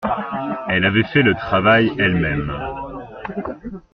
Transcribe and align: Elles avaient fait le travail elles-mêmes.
Elles 0.67 0.83
avaient 0.83 1.03
fait 1.13 1.21
le 1.21 1.35
travail 1.35 1.91
elles-mêmes. 1.99 2.51